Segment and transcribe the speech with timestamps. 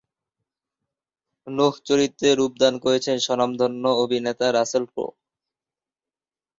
[1.47, 5.07] নূহ চরিত্রে রূপদান করেছেন স্বনামধন্য অভিনেতা রাসেল ক্রো।